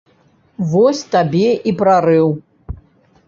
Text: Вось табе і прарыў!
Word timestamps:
Вось 0.71 1.01
табе 1.15 1.49
і 1.71 1.73
прарыў! 1.81 2.27